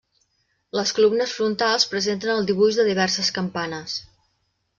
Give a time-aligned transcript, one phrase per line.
[0.77, 4.01] Les columnes frontals presenten el dibuix de diverses campanes.